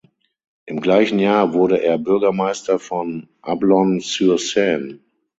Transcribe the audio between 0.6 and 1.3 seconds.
Im gleichen